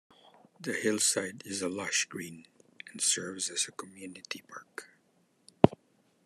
The 0.59 0.73
hillside 0.73 1.43
is 1.45 1.61
a 1.61 1.69
lush 1.69 2.05
green 2.05 2.47
and 2.91 2.99
serves 2.99 3.51
as 3.51 3.67
a 3.67 3.71
community 3.71 4.41
park. 4.49 4.89